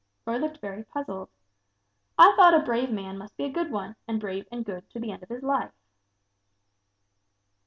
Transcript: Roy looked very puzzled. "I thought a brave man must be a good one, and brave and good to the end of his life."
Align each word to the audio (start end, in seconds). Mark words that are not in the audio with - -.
Roy 0.25 0.37
looked 0.37 0.61
very 0.61 0.83
puzzled. 0.83 1.29
"I 2.17 2.33
thought 2.35 2.55
a 2.55 2.63
brave 2.65 2.89
man 2.89 3.19
must 3.19 3.37
be 3.37 3.43
a 3.45 3.51
good 3.51 3.69
one, 3.69 3.95
and 4.07 4.19
brave 4.19 4.47
and 4.51 4.65
good 4.65 4.89
to 4.89 4.99
the 4.99 5.11
end 5.11 5.21
of 5.21 5.29
his 5.29 5.43
life." 5.43 5.73